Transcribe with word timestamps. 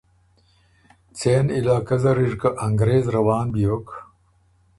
څېن 1.17 1.45
علاقۀ 1.57 1.95
زر 2.01 2.17
اِر 2.23 2.33
که 2.41 2.49
انګرېز 2.65 3.05
روان 3.15 3.45
بیوک 3.53 3.87